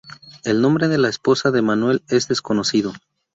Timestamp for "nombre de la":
0.63-1.09